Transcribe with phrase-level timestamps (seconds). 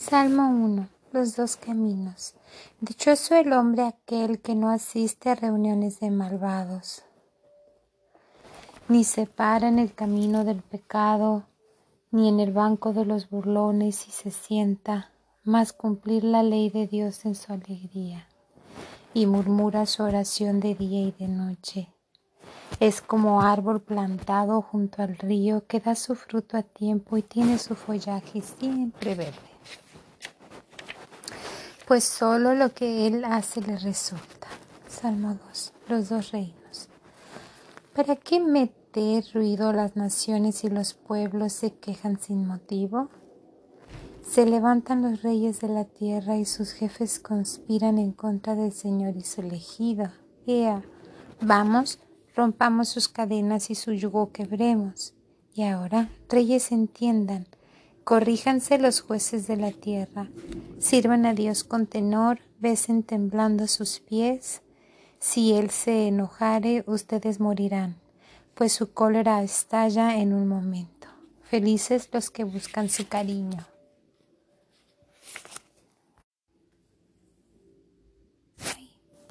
[0.00, 0.88] Salmo 1.
[1.12, 2.32] Los dos caminos.
[2.80, 7.02] Dichoso el hombre aquel que no asiste a reuniones de malvados,
[8.88, 11.44] ni se para en el camino del pecado,
[12.10, 15.10] ni en el banco de los burlones y se sienta,
[15.44, 18.26] mas cumplir la ley de Dios en su alegría,
[19.12, 21.88] y murmura su oración de día y de noche.
[22.80, 27.58] Es como árbol plantado junto al río que da su fruto a tiempo y tiene
[27.58, 29.50] su follaje siempre verde
[31.90, 34.46] pues solo lo que Él hace le resulta.
[34.86, 35.72] Salmo 2.
[35.88, 36.88] Los dos reinos.
[37.96, 43.08] ¿Para qué meter ruido las naciones y los pueblos se quejan sin motivo?
[44.22, 49.16] Se levantan los reyes de la tierra y sus jefes conspiran en contra del Señor
[49.16, 50.12] y su elegido.
[50.46, 50.84] Ea,
[51.40, 51.98] vamos,
[52.36, 55.14] rompamos sus cadenas y su yugo quebremos.
[55.54, 57.48] Y ahora, reyes entiendan,
[58.04, 60.28] Corríjanse los jueces de la tierra,
[60.80, 64.62] sirvan a Dios con tenor, besen temblando sus pies.
[65.18, 67.96] Si Él se enojare, ustedes morirán,
[68.54, 71.06] pues su cólera estalla en un momento.
[71.42, 73.66] Felices los que buscan su cariño.